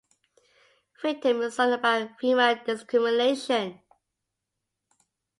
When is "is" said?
1.41-1.53